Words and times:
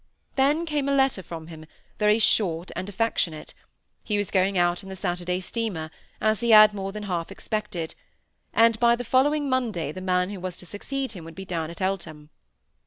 Then 0.35 0.65
came 0.65 0.89
a 0.89 0.95
letter 0.95 1.21
from 1.21 1.45
him, 1.45 1.67
very 1.99 2.17
short 2.17 2.71
and 2.75 2.89
affectionate. 2.89 3.53
He 4.03 4.17
was 4.17 4.31
going 4.31 4.57
out 4.57 4.81
in 4.81 4.89
the 4.89 4.95
Saturday 4.95 5.39
steamer, 5.41 5.91
as 6.19 6.39
he 6.39 6.49
had 6.49 6.73
more 6.73 6.91
than 6.91 7.03
half 7.03 7.29
expected; 7.31 7.93
and 8.51 8.79
by 8.79 8.95
the 8.95 9.05
following 9.05 9.47
Monday 9.47 9.91
the 9.91 10.01
man 10.01 10.31
who 10.31 10.39
was 10.39 10.57
to 10.57 10.65
succeed 10.65 11.11
him 11.11 11.23
would 11.25 11.35
be 11.35 11.45
down 11.45 11.69
at 11.69 11.81
Eltham. 11.81 12.31